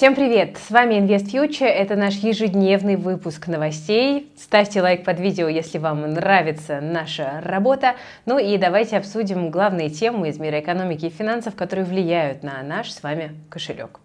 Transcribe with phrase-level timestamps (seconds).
[0.00, 0.56] Всем привет!
[0.56, 1.66] С вами Invest Future.
[1.66, 4.32] Это наш ежедневный выпуск новостей.
[4.34, 7.96] Ставьте лайк под видео, если вам нравится наша работа.
[8.24, 12.90] Ну и давайте обсудим главные темы из мира экономики и финансов, которые влияют на наш
[12.90, 14.00] с вами кошелек.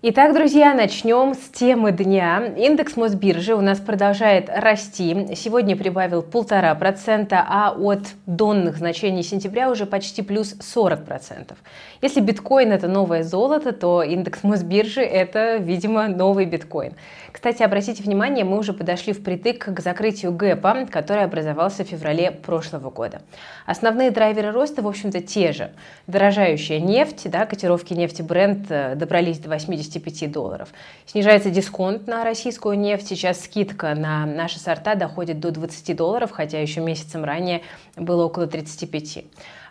[0.00, 2.54] Итак, друзья, начнем с темы дня.
[2.56, 5.34] Индекс Мосбиржи у нас продолжает расти.
[5.34, 11.58] Сегодня прибавил полтора процента, а от донных значений сентября уже почти плюс 40 процентов.
[12.00, 16.92] Если биткоин это новое золото, то индекс Мосбиржи это, видимо, новый биткоин.
[17.32, 22.90] Кстати, обратите внимание, мы уже подошли впритык к закрытию гэпа, который образовался в феврале прошлого
[22.90, 23.22] года.
[23.66, 25.72] Основные драйверы роста, в общем-то, те же.
[26.06, 29.48] Дорожающая нефть, да, котировки нефти бренд э, добрались до
[29.88, 30.68] 85 долларов.
[31.06, 36.60] Снижается дисконт на российскую нефть, сейчас скидка на наши сорта доходит до 20 долларов, хотя
[36.60, 37.62] еще месяцем ранее
[37.96, 39.24] было около 35.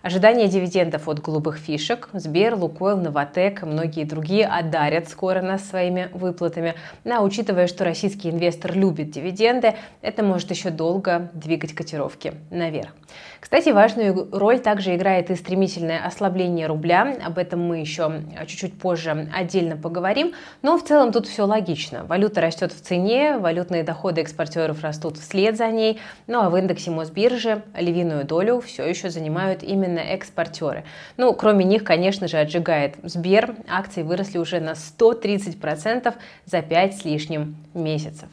[0.07, 2.07] Ожидание дивидендов от голубых фишек.
[2.13, 6.75] Сбер, Лукойл, Новотек и многие другие одарят скоро нас своими выплатами.
[7.03, 12.95] Но учитывая, что российский инвестор любит дивиденды, это может еще долго двигать котировки наверх.
[13.41, 17.17] Кстати, важную роль также играет и стремительное ослабление рубля.
[17.25, 20.31] Об этом мы еще чуть-чуть позже отдельно поговорим.
[20.61, 22.05] Но в целом тут все логично.
[22.05, 26.00] Валюта растет в цене, валютные доходы экспортеров растут вслед за ней.
[26.28, 30.84] Ну а в индексе Мосбиржи львиную долю все еще занимают именно экспортеры.
[31.17, 33.56] Ну, кроме них, конечно же, отжигает Сбер.
[33.67, 36.14] Акции выросли уже на 130%
[36.45, 38.30] за 5 с лишним месяцев.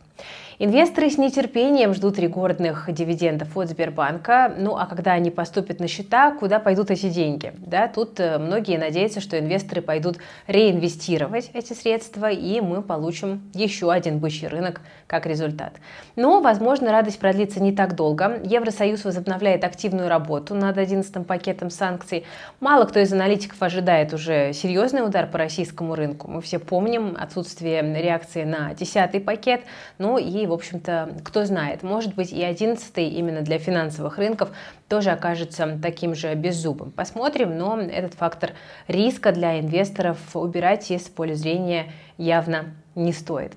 [0.60, 4.54] Инвесторы с нетерпением ждут рекордных дивидендов от Сбербанка.
[4.56, 7.52] Ну а когда они поступят на счета, куда пойдут эти деньги?
[7.58, 13.90] Да, тут э, многие надеются, что инвесторы пойдут реинвестировать эти средства, и мы получим еще
[13.90, 15.74] один бычий рынок как результат.
[16.14, 18.40] Но, возможно, радость продлится не так долго.
[18.44, 22.24] Евросоюз возобновляет активную работу над 11 пакетом санкций.
[22.60, 26.30] Мало кто из аналитиков ожидает уже серьезный удар по российскому рынку.
[26.30, 29.62] Мы все помним отсутствие реакции на 10 пакет,
[30.04, 34.50] ну и в общем-то, кто знает, может быть и 11 именно для финансовых рынков
[34.86, 36.90] тоже окажется таким же беззубым.
[36.90, 38.50] Посмотрим, но этот фактор
[38.86, 41.86] риска для инвесторов убирать из поля зрения
[42.18, 43.52] явно не стоит.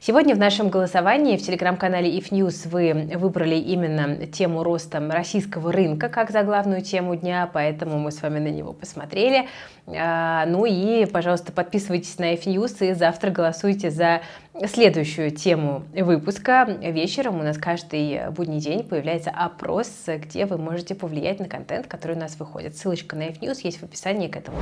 [0.00, 6.08] Сегодня в нашем голосовании в телеграм-канале If News вы выбрали именно тему роста российского рынка
[6.08, 9.48] как за главную тему дня, поэтому мы с вами на него посмотрели.
[9.86, 14.22] А, ну и, пожалуйста, подписывайтесь на If News и завтра голосуйте за
[14.66, 16.64] следующую тему выпуска.
[16.80, 22.16] Вечером у нас каждый будний день появляется опрос, где вы можете повлиять на контент, который
[22.16, 22.76] у нас выходит.
[22.76, 24.58] Ссылочка на If News есть в описании к этому.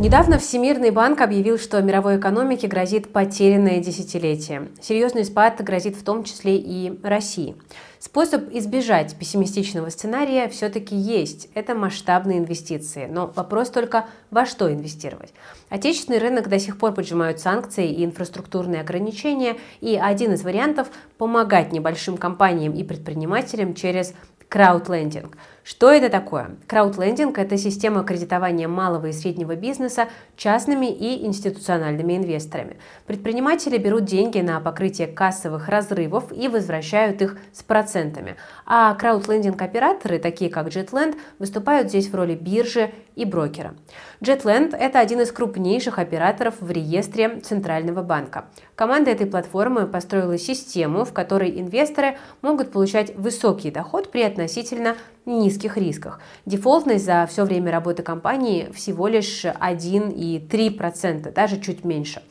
[0.00, 4.68] Недавно Всемирный банк объявил, что мировой экономике грозит потерянное десятилетие.
[4.82, 7.54] Серьезный спад грозит в том числе и России.
[8.00, 11.48] Способ избежать пессимистичного сценария все-таки есть.
[11.54, 13.06] Это масштабные инвестиции.
[13.06, 15.32] Но вопрос только, во что инвестировать.
[15.70, 19.56] Отечественный рынок до сих пор поджимают санкции и инфраструктурные ограничения.
[19.80, 20.88] И один из вариантов–
[21.18, 24.12] помогать небольшим компаниям и предпринимателям через
[24.48, 26.56] краудлендинг– что это такое?
[26.66, 32.76] Краудлендинг– это система кредитования малого и среднего бизнеса частными и институциональными инвесторами.
[33.06, 38.36] Предприниматели берут деньги на покрытие кассовых разрывов и возвращают их с процентами.
[38.66, 43.74] А краудлендинг-операторы, такие как JetLand, выступают здесь в роли биржи и брокера.
[44.20, 48.46] JetLand– это один из крупнейших операторов в реестре Центрального банка.
[48.74, 54.96] Команда этой платформы построила систему, в которой инвесторы могут получать высокий доход при относительно
[55.26, 56.20] низких рисках.
[56.46, 62.22] Дефолтность за все время работы компании всего лишь 1,3%, даже чуть меньше.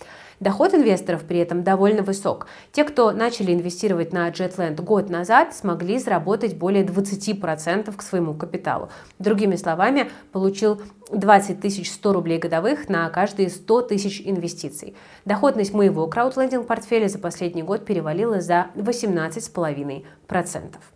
[0.43, 2.47] Доход инвесторов при этом довольно высок.
[2.73, 8.89] Те, кто начали инвестировать на Jetland год назад, смогли заработать более 20% к своему капиталу.
[9.19, 10.81] Другими словами, получил
[11.11, 14.95] 20 100 рублей годовых на каждые 100 тысяч инвестиций.
[15.23, 20.03] Доходность моего краудлендинг портфеля за последний год перевалила за 18,5%.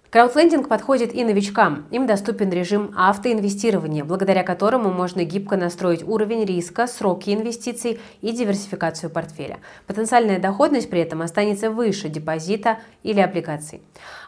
[0.09, 1.85] Краудлендинг подходит и новичкам.
[1.91, 9.09] Им доступен режим автоинвестирования, благодаря которому можно гибко настроить уровень риска, сроки инвестиций и диверсификацию
[9.09, 9.57] портфеля.
[9.85, 13.81] Потенциальная доходность при этом останется выше депозита или облигаций.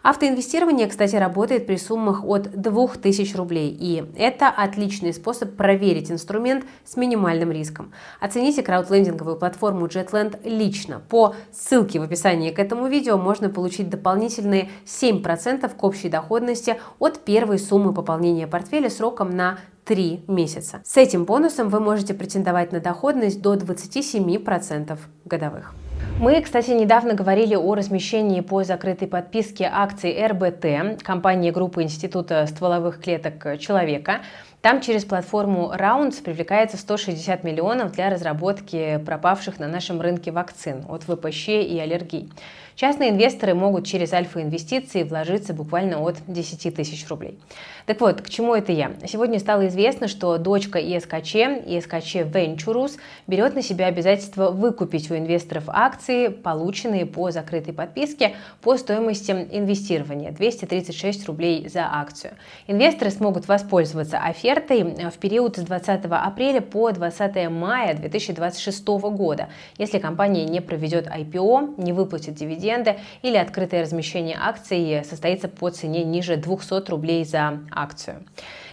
[0.03, 6.97] Автоинвестирование, кстати, работает при суммах от 2000 рублей, и это отличный способ проверить инструмент с
[6.97, 7.93] минимальным риском.
[8.19, 11.01] Оцените краудлендинговую платформу JetLand лично.
[11.07, 17.19] По ссылке в описании к этому видео можно получить дополнительные 7% к общей доходности от
[17.19, 20.81] первой суммы пополнения портфеля сроком на 3 месяца.
[20.83, 25.73] С этим бонусом вы можете претендовать на доходность до 27% годовых.
[26.19, 32.99] Мы, кстати, недавно говорили о размещении по закрытой подписке акций РБТ, компании группы Института стволовых
[33.01, 34.19] клеток человека.
[34.61, 41.03] Там через платформу Rounds привлекается 160 миллионов для разработки пропавших на нашем рынке вакцин от
[41.03, 42.29] ВПЩ и аллергий.
[42.79, 47.37] Частные инвесторы могут через альфа-инвестиции вложиться буквально от 10 тысяч рублей.
[47.85, 48.93] Так вот, к чему это я?
[49.05, 51.35] Сегодня стало известно, что дочка ИСКЧ,
[51.65, 52.93] ИСКЧ Ventures,
[53.27, 60.31] берет на себя обязательство выкупить у инвесторов акции, полученные по закрытой подписке по стоимости инвестирования
[60.31, 62.35] 236 рублей за акцию.
[62.67, 69.99] Инвесторы смогут воспользоваться офертой в период с 20 апреля по 20 мая 2026 года, если
[69.99, 76.03] компания не проведет IPO, не выплатит дивиденды дивиденды или открытое размещение акций состоится по цене
[76.03, 78.23] ниже 200 рублей за акцию.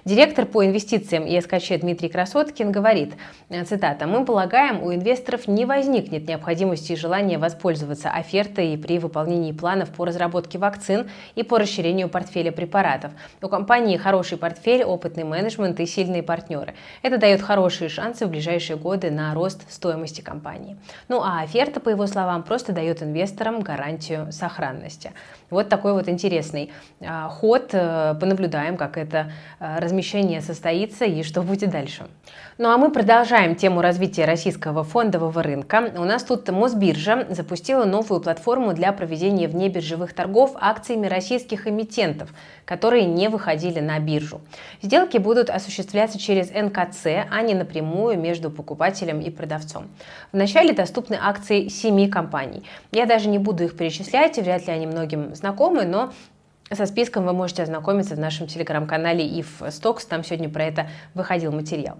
[0.07, 3.15] Директор по инвестициям ИСКЧ Дмитрий Красоткин говорит,
[3.49, 9.51] э, цитата, «Мы полагаем, у инвесторов не возникнет необходимости и желания воспользоваться офертой при выполнении
[9.51, 13.11] планов по разработке вакцин и по расширению портфеля препаратов.
[13.43, 16.75] У компании хороший портфель, опытный менеджмент и сильные партнеры.
[17.03, 20.77] Это дает хорошие шансы в ближайшие годы на рост стоимости компании.
[21.09, 25.11] Ну а оферта, по его словам, просто дает инвесторам гарантию сохранности.
[25.51, 26.71] Вот такой вот интересный
[27.01, 27.71] а, ход.
[27.73, 32.07] Э, понаблюдаем, как это э, размещение состоится и что будет дальше.
[32.59, 35.91] Ну а мы продолжаем тему развития российского фондового рынка.
[35.97, 42.29] У нас тут Мосбиржа запустила новую платформу для проведения внебиржевых торгов акциями российских эмитентов,
[42.67, 44.43] которые не выходили на биржу.
[44.83, 49.87] Сделки будут осуществляться через НКЦ, а не напрямую между покупателем и продавцом.
[50.33, 52.65] Вначале доступны акции семи компаний.
[52.93, 56.13] Я даже не буду их перечислять, вряд ли они многим знакомы, но
[56.75, 61.53] со списком вы можете ознакомиться в нашем телеграм-канале ИФ Стокс, там сегодня про это выходил
[61.53, 61.97] материал.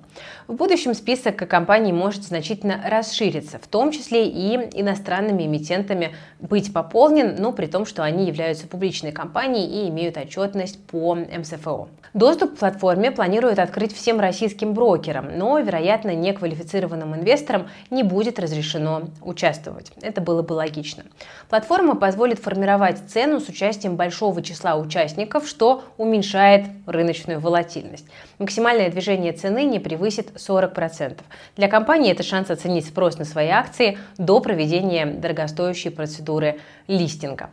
[0.49, 7.37] В будущем список компаний может значительно расшириться, в том числе и иностранными эмитентами быть пополнен,
[7.39, 11.89] но при том, что они являются публичной компанией и имеют отчетность по МСФО.
[12.13, 19.11] Доступ к платформе планируют открыть всем российским брокерам, но, вероятно, неквалифицированным инвесторам не будет разрешено
[19.23, 19.93] участвовать.
[20.03, 21.05] Это было бы логично.
[21.49, 28.07] Платформа позволит формировать цену с участием большого числа числа участников, что уменьшает рыночную волатильность.
[28.39, 31.19] Максимальное движение цены не превысит 40%.
[31.57, 37.51] Для компании это шанс оценить спрос на свои акции до проведения дорогостоящей процедуры листинга.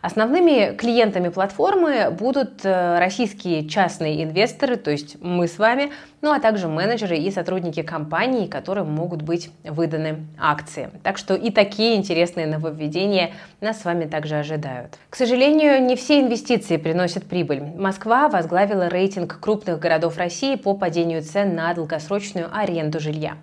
[0.00, 5.90] Основными клиентами платформы будут э, российские частные инвесторы, то есть мы с вами,
[6.26, 10.90] ну а также менеджеры и сотрудники компаний, которым могут быть выданы акции.
[11.04, 13.30] Так что и такие интересные нововведения
[13.60, 14.98] нас с вами также ожидают.
[15.08, 17.62] К сожалению, не все инвестиции приносят прибыль.
[17.62, 23.34] Москва возглавила рейтинг крупных городов России по падению цен на долгосрочную аренду жилья.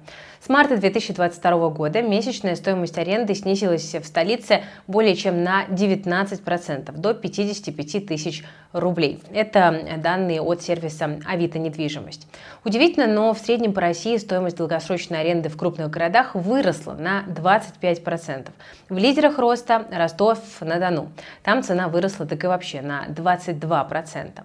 [0.46, 7.14] С марта 2022 года месячная стоимость аренды снизилась в столице более чем на 19%, до
[7.14, 8.44] 55 тысяч
[8.74, 9.24] рублей.
[9.32, 12.28] Это данные от сервиса Авито недвижимость.
[12.66, 18.50] Удивительно, но в среднем по России стоимость долгосрочной аренды в крупных городах выросла на 25%.
[18.90, 21.10] В лидерах роста Ростов-на-Дону.
[21.44, 24.42] Там цена выросла так и вообще на 22%.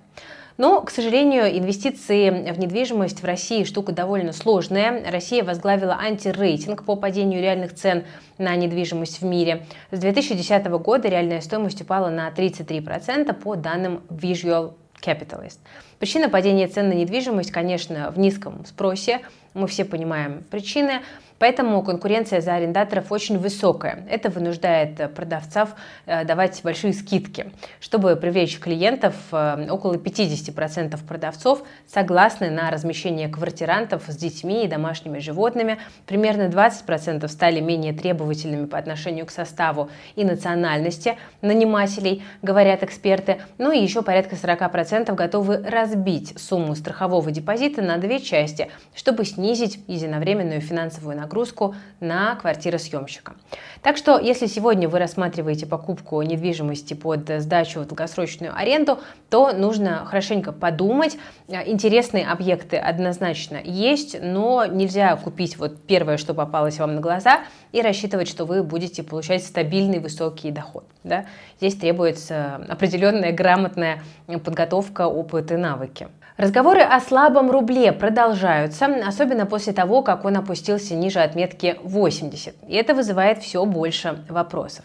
[0.58, 5.08] Но, к сожалению, инвестиции в недвижимость в России штука довольно сложная.
[5.08, 8.04] Россия возглавила антирейтинг по падению реальных цен
[8.38, 9.66] на недвижимость в мире.
[9.92, 15.58] С 2010 года реальная стоимость упала на 33% по данным Visual Capitalist.
[15.98, 19.20] Причина падения цен на недвижимость, конечно, в низком спросе.
[19.54, 21.00] Мы все понимаем причины.
[21.38, 24.04] Поэтому конкуренция за арендаторов очень высокая.
[24.10, 25.70] Это вынуждает продавцов
[26.06, 27.52] э, давать большие скидки.
[27.80, 35.20] Чтобы привлечь клиентов, э, около 50% продавцов согласны на размещение квартирантов с детьми и домашними
[35.20, 35.78] животными.
[36.06, 43.40] Примерно 20% стали менее требовательными по отношению к составу и национальности нанимателей, говорят эксперты.
[43.58, 45.58] Ну и еще порядка 40% готовы
[45.88, 53.34] разбить сумму страхового депозита на две части, чтобы снизить единовременную финансовую нагрузку на квартиросъемщика.
[53.82, 58.98] Так что, если сегодня вы рассматриваете покупку недвижимости под сдачу в долгосрочную аренду,
[59.30, 61.16] то нужно хорошенько подумать.
[61.48, 67.40] Интересные объекты однозначно есть, но нельзя купить вот первое, что попалось вам на глаза,
[67.72, 70.84] и рассчитывать, что вы будете получать стабильный высокий доход.
[71.04, 71.26] Да?
[71.58, 76.08] Здесь требуется определенная грамотная подготовка, опыт и навыки.
[76.36, 82.54] Разговоры о слабом рубле продолжаются, особенно после того, как он опустился ниже отметки 80.
[82.68, 84.84] И это вызывает все больше вопросов.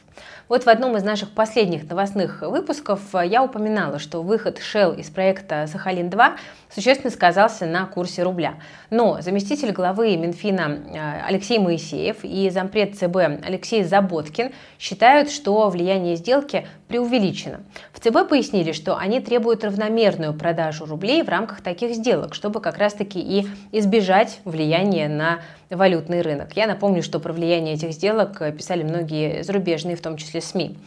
[0.54, 5.66] Вот в одном из наших последних новостных выпусков я упоминала, что выход Shell из проекта
[5.66, 6.34] «Сахалин-2»
[6.70, 8.60] существенно сказался на курсе рубля.
[8.92, 16.16] Но заместитель главы Минфина э, Алексей Моисеев и зампред ЦБ Алексей Заботкин считают, что влияние
[16.18, 17.62] сделки преувеличено.
[17.92, 22.62] В ЦБ пояснили, что они требуют равномерную продажу рублей в рамках рамках таких сделок, чтобы
[22.62, 25.40] как раз-таки и избежать влияния на
[25.72, 26.56] валютный рынок.
[26.56, 30.78] Я напомню, что про влияние этих сделок писали многие зарубежные, в том числе СМИ.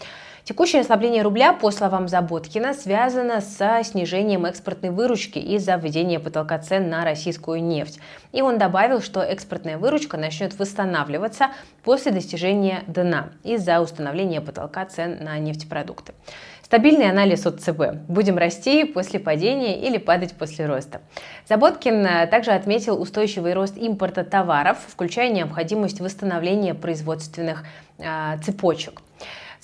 [0.46, 6.88] Текущее ослабление рубля, по словам Заботкина, связано со снижением экспортной выручки из-за введения потолка цен
[6.88, 7.98] на российскую нефть.
[8.30, 11.48] И он добавил, что экспортная выручка начнет восстанавливаться
[11.82, 16.14] после достижения дна из-за установления потолка цен на нефтепродукты.
[16.62, 18.06] Стабильный анализ от ЦБ.
[18.06, 21.00] Будем расти после падения или падать после роста.
[21.48, 27.64] Заботкин э, также отметил устойчивый рост импорта товаров, включая необходимость восстановления производственных
[27.98, 29.02] э, цепочек.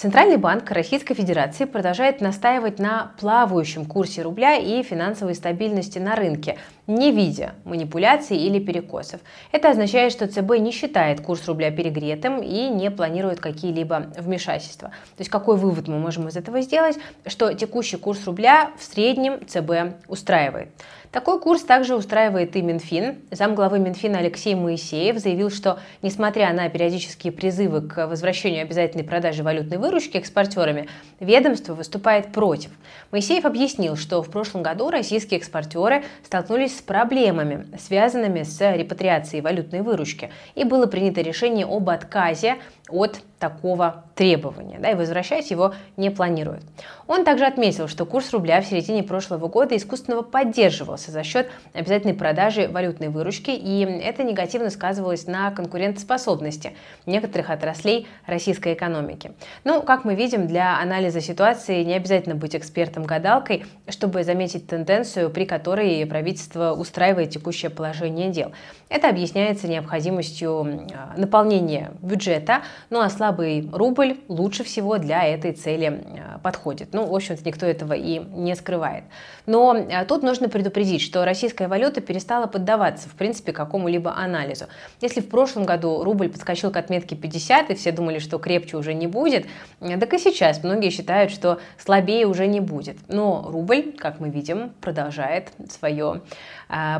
[0.02, 6.58] Центральный банк Российской Федерации продолжает настаивать на плавающем курсе рубля и финансовой стабильности на рынке,
[6.88, 9.20] не видя манипуляций или перекосов.
[9.52, 14.88] Это означает, что ЦБ не считает курс рубля перегретым и не планирует какие-либо вмешательства.
[14.88, 16.98] То есть какой вывод мы можем из этого сделать?
[17.24, 20.70] Что текущий курс рубля в среднем ЦБ устраивает.
[21.12, 23.16] Такой курс также устраивает и Минфин.
[23.30, 29.76] Замглавы Минфина Алексей Моисеев заявил, что несмотря на периодические призывы к возвращению обязательной продажи валютной
[29.76, 30.88] выручки экспортерами,
[31.20, 32.70] ведомство выступает против.
[33.10, 39.82] Моисеев объяснил, что в прошлом году российские экспортеры столкнулись с проблемами, связанными с репатриацией валютной
[39.82, 42.56] выручки, и было принято решение об отказе
[42.88, 46.62] от такого требования, да, и возвращать его не планируют.
[47.08, 52.14] Он также отметил, что курс рубля в середине прошлого года искусственно поддерживался за счет обязательной
[52.14, 59.32] продажи валютной выручки, и это негативно сказывалось на конкурентоспособности некоторых отраслей российской экономики.
[59.64, 65.46] Ну, как мы видим, для анализа ситуации не обязательно быть экспертом-гадалкой, чтобы заметить тенденцию, при
[65.46, 68.52] которой правительство устраивает текущее положение дел.
[68.88, 76.38] Это объясняется необходимостью наполнения бюджета, ну а слабый рубль лучше всего для этой цели э,
[76.42, 76.88] подходит.
[76.92, 79.04] Ну, в общем-то, никто этого и не скрывает.
[79.46, 84.66] Но э, тут нужно предупредить, что российская валюта перестала поддаваться, в принципе, какому-либо анализу.
[85.00, 88.94] Если в прошлом году рубль подскочил к отметке 50, и все думали, что крепче уже
[88.94, 89.46] не будет,
[89.80, 92.96] э, так и сейчас многие считают, что слабее уже не будет.
[93.08, 96.20] Но рубль, как мы видим, продолжает свое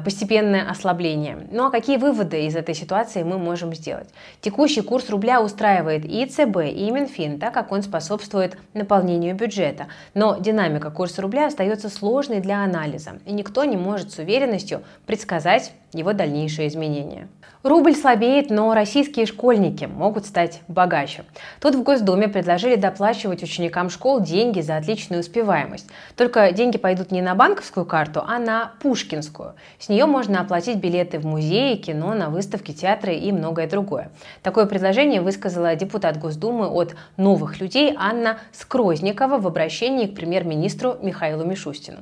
[0.04, 1.46] постепенное ослабление.
[1.50, 4.08] Ну а какие выводы из этой ситуации мы можем сделать?
[4.40, 9.86] Текущий курс рубля устраивает устраивает и ЦБ, и Минфин, так как он способствует наполнению бюджета.
[10.14, 15.72] Но динамика курса рубля остается сложной для анализа, и никто не может с уверенностью предсказать
[15.92, 17.28] его дальнейшие изменения.
[17.62, 21.22] Рубль слабеет, но российские школьники могут стать богаче.
[21.60, 25.86] Тут в Госдуме предложили доплачивать ученикам школ деньги за отличную успеваемость.
[26.16, 29.54] Только деньги пойдут не на банковскую карту, а на пушкинскую.
[29.78, 34.10] С нее можно оплатить билеты в музеи, кино, на выставки, театры и многое другое.
[34.42, 41.44] Такое предложение высказала депутат Госдумы от «Новых людей» Анна Скрозникова в обращении к премьер-министру Михаилу
[41.44, 41.98] Мишустину.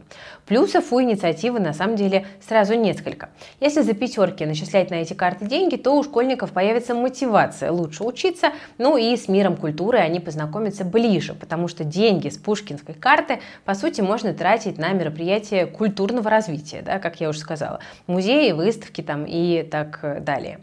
[0.46, 3.28] Плюсов у инициативы на самом деле сразу несколько.
[3.60, 8.52] Если за пятерки начислять на эти карты деньги, то у школьников появится мотивация лучше учиться,
[8.78, 13.74] ну и с миром культуры они познакомятся ближе, потому что деньги с пушкинской карты, по
[13.74, 19.24] сути, можно тратить на мероприятия культурного развития, да, как я уже сказала, музеи, выставки там
[19.26, 20.60] и так далее.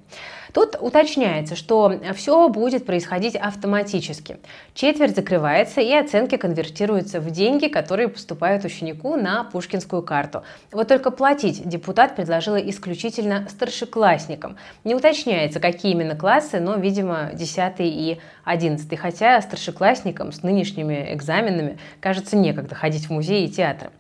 [0.54, 4.38] Тут уточняется, что все будет происходить автоматически.
[4.74, 10.44] Четверть закрывается и оценки конвертируются в деньги, которые поступают ученику на пушкинскую карту.
[10.72, 14.58] Вот только платить депутат предложила исключительно старшеклассникам.
[14.84, 19.00] Не уточняется, какие именно классы, но, видимо, 10 и 11.
[19.00, 23.92] Хотя старшеклассникам с нынешними экзаменами, кажется, некогда ходить в музеи и театры.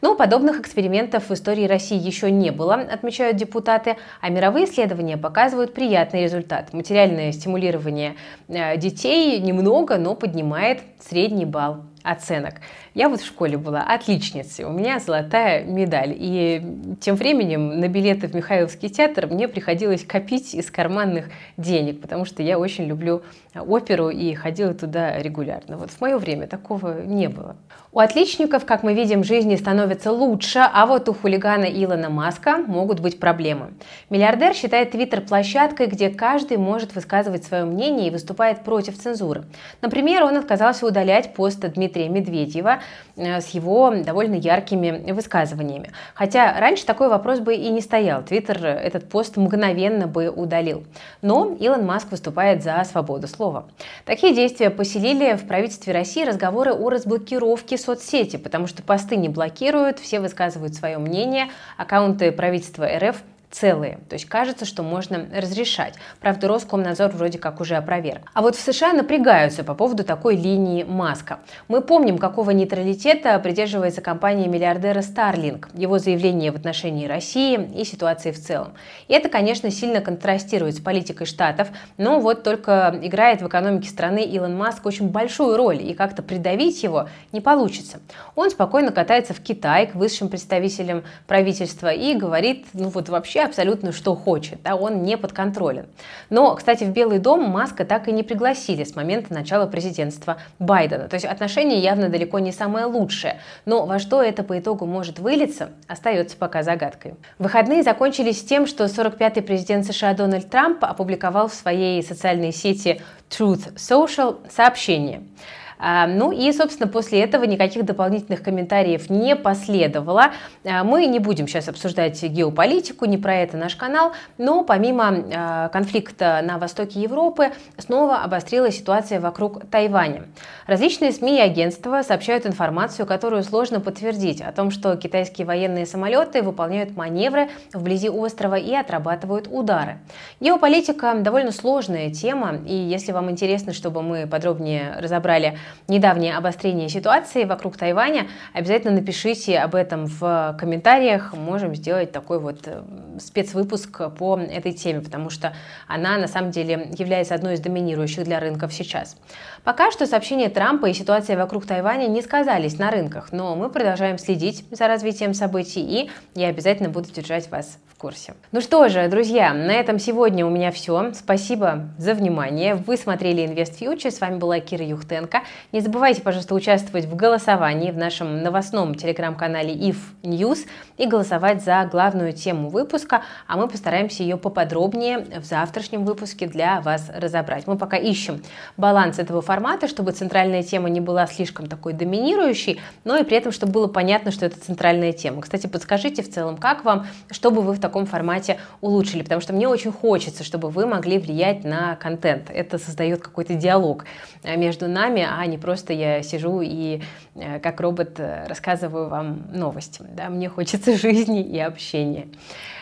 [0.00, 5.74] Но подобных экспериментов в истории России еще не было, отмечают депутаты, а мировые исследования показывают
[6.06, 6.72] приятный результат.
[6.72, 8.14] Материальное стимулирование
[8.48, 12.54] э, детей немного, но поднимает средний балл оценок.
[12.96, 16.14] Я вот в школе была отличницей, у меня золотая медаль.
[16.16, 16.62] И
[16.98, 21.26] тем временем на билеты в Михайловский театр мне приходилось копить из карманных
[21.58, 23.20] денег, потому что я очень люблю
[23.54, 25.76] оперу и ходила туда регулярно.
[25.76, 27.56] Вот в мое время такого не было.
[27.92, 33.00] У отличников, как мы видим, жизни становится лучше, а вот у хулигана Илона Маска могут
[33.00, 33.74] быть проблемы.
[34.10, 39.44] Миллиардер считает Твиттер площадкой, где каждый может высказывать свое мнение и выступает против цензуры.
[39.80, 42.85] Например, он отказался удалять пост Дмитрия Медведева э,
[43.16, 45.90] с его довольно яркими высказываниями.
[46.14, 48.22] Хотя раньше такой вопрос бы и не стоял.
[48.22, 50.84] Твиттер этот пост мгновенно бы удалил.
[51.22, 53.66] Но Илон Маск выступает за свободу слова.
[54.04, 59.98] Такие действия поселили в правительстве России разговоры о разблокировке соцсети, потому что посты не блокируют,
[59.98, 63.16] все высказывают свое мнение, аккаунты правительства РФ
[63.50, 63.98] целые.
[64.08, 65.94] То есть кажется, что можно разрешать.
[66.20, 68.30] Правда, Роскомнадзор вроде как уже опроверг.
[68.34, 71.40] А вот в США напрягаются по поводу такой линии Маска.
[71.68, 78.32] Мы помним, какого нейтралитета придерживается компания миллиардера Starlink, его заявление в отношении России и ситуации
[78.32, 78.74] в целом.
[79.08, 84.24] И это, конечно, сильно контрастирует с политикой Штатов, но вот только играет в экономике страны
[84.24, 88.00] Илон Маск очень большую роль, и как-то придавить его не получится.
[88.34, 93.92] Он спокойно катается в Китай к высшим представителям правительства и говорит, ну вот вообще абсолютно
[93.92, 95.86] что хочет, да, он не подконтролен.
[96.30, 101.08] Но, кстати, в Белый дом Маска так и не пригласили с момента начала президентства Байдена.
[101.08, 103.40] То есть отношения явно далеко не самое лучшее.
[103.64, 107.14] Но во что это по итогу может вылиться, остается пока загадкой.
[107.38, 113.00] Выходные закончились тем, что 45-й президент США Дональд Трамп опубликовал в своей социальной сети
[113.30, 115.22] Truth Social сообщение–
[115.78, 120.32] ну и, собственно, после этого никаких дополнительных комментариев не последовало.
[120.64, 125.68] А, мы не будем сейчас обсуждать геополитику, не про это наш канал, но помимо а,
[125.68, 130.24] конфликта на востоке Европы снова обострилась ситуация вокруг Тайваня.
[130.66, 136.42] Различные СМИ и агентства сообщают информацию, которую сложно подтвердить, о том, что китайские военные самолеты
[136.42, 139.98] выполняют маневры вблизи острова и отрабатывают удары.
[140.40, 147.44] Геополитика довольно сложная тема, и если вам интересно, чтобы мы подробнее разобрали недавнее обострение ситуации
[147.44, 151.34] вокруг Тайваня, обязательно напишите об этом в комментариях.
[151.34, 152.82] Можем сделать такой вот э,
[153.18, 155.54] спецвыпуск по этой теме, потому что
[155.86, 159.16] она на самом деле является одной из доминирующих для рынков сейчас.
[159.64, 164.18] Пока что сообщения Трампа и ситуация вокруг Тайваня не сказались на рынках, но мы продолжаем
[164.18, 168.34] следить за развитием событий и я обязательно буду держать вас в курсе.
[168.52, 171.12] Ну что же, друзья, на этом сегодня у меня все.
[171.14, 172.74] Спасибо за внимание.
[172.74, 174.10] Вы смотрели Invest Future.
[174.10, 175.42] С вами была Кира Юхтенко.
[175.72, 181.88] Не забывайте, пожалуйста, участвовать в голосовании в нашем новостном телеграм-канале IF News и голосовать за
[181.90, 187.66] главную тему выпуска, а мы постараемся ее поподробнее в завтрашнем выпуске для вас разобрать.
[187.66, 188.42] Мы пока ищем
[188.76, 193.52] баланс этого формата, чтобы центральная тема не была слишком такой доминирующей, но и при этом,
[193.52, 195.42] чтобы было понятно, что это центральная тема.
[195.42, 199.68] Кстати, подскажите в целом, как вам, чтобы вы в таком формате улучшили, потому что мне
[199.68, 202.50] очень хочется, чтобы вы могли влиять на контент.
[202.50, 204.04] Это создает какой-то диалог
[204.42, 207.02] э, между нами, а не просто я сижу и
[207.34, 210.02] э, как робот э, рассказываю вам новости.
[210.16, 210.28] Да?
[210.28, 212.28] Мне хочется жизни и общения.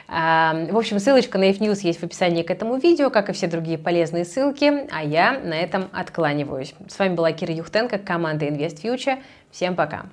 [0.06, 3.78] В общем, ссылочка на News есть в описании к этому видео, как и все другие
[3.78, 6.74] полезные ссылки, а я на этом откланиваюсь.
[6.88, 9.22] С вами была Кира Юхтенко, команда Invest Future.
[9.50, 10.04] Всем пока!